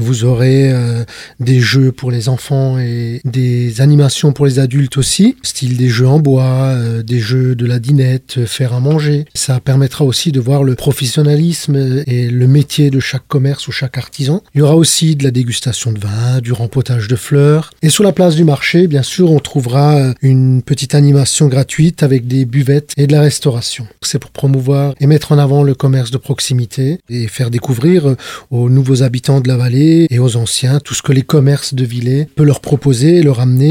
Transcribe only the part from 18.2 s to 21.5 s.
du marché, bien sûr, on trouvera une petite animation